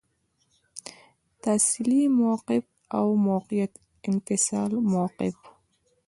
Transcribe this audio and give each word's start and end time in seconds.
تحصیلي 1.43 2.03
موقف 2.19 2.63
او 2.97 3.05
د 3.15 3.19
موقت 3.27 3.71
انفصال 4.09 4.71
موقف. 4.93 5.37